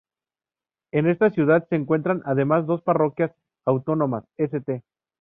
[0.91, 3.33] En esta ciudad se encuentran además dos parroquias
[3.65, 4.81] autónomas: St.